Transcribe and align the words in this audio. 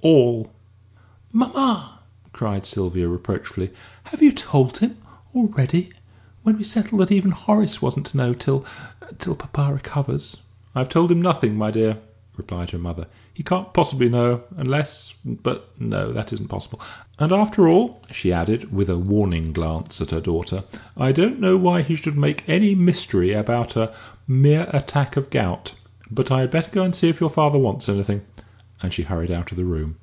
all!" 0.00 0.48
"Mamma!" 1.32 1.98
cried 2.32 2.64
Sylvia, 2.64 3.08
reproachfully, 3.08 3.70
"have 4.04 4.22
you 4.22 4.30
told 4.30 4.78
him 4.78 4.96
already? 5.34 5.90
When 6.44 6.56
we 6.56 6.62
settled 6.62 7.00
that 7.00 7.10
even 7.10 7.32
Horace 7.32 7.82
wasn't 7.82 8.06
to 8.06 8.16
know 8.16 8.32
till 8.32 8.64
till 9.18 9.34
papa 9.34 9.72
recovers!" 9.74 10.36
"I 10.72 10.78
have 10.78 10.88
told 10.88 11.10
him 11.10 11.20
nothing, 11.20 11.56
my 11.56 11.72
dear," 11.72 11.98
replied 12.36 12.70
her 12.70 12.78
mother. 12.78 13.08
"He 13.34 13.42
can't 13.42 13.74
possibly 13.74 14.08
know, 14.08 14.44
unless 14.56 15.14
but 15.24 15.68
no, 15.80 16.12
that 16.12 16.32
isn't 16.32 16.48
possible. 16.48 16.80
And, 17.18 17.32
after 17.32 17.66
all," 17.66 18.00
she 18.12 18.32
added, 18.32 18.72
with 18.72 18.88
a 18.88 18.98
warning 18.98 19.52
glance 19.52 20.00
at 20.00 20.12
her 20.12 20.20
daughter, 20.20 20.62
"I 20.96 21.10
don't 21.10 21.40
know 21.40 21.56
why 21.56 21.84
we 21.86 21.96
should 21.96 22.16
make 22.16 22.48
any 22.48 22.72
mystery 22.76 23.32
about 23.32 23.74
a 23.74 23.92
mere 24.28 24.70
attack 24.72 25.16
of 25.16 25.28
gout. 25.30 25.74
But 26.08 26.30
I 26.30 26.42
had 26.42 26.52
better 26.52 26.70
go 26.70 26.84
and 26.84 26.94
see 26.94 27.08
if 27.08 27.18
your 27.20 27.30
father 27.30 27.58
wants 27.58 27.88
anything." 27.88 28.22
And 28.80 28.92
she 28.94 29.02
hurried 29.02 29.32
out 29.32 29.50
of 29.50 29.56
the 29.56 29.64
room. 29.64 29.96